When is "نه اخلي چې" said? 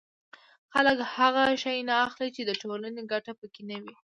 1.89-2.41